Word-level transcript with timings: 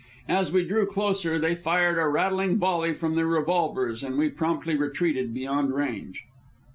As 0.27 0.51
we 0.51 0.65
drew 0.67 0.87
closer, 0.87 1.37
they 1.37 1.53
fired 1.53 1.99
a 1.99 2.07
rattling 2.07 2.57
volley 2.57 2.95
from 2.95 3.15
their 3.15 3.27
revolvers, 3.27 4.03
and 4.03 4.17
we 4.17 4.29
promptly 4.29 4.75
retreated 4.75 5.31
beyond 5.31 5.75
range. 5.75 6.23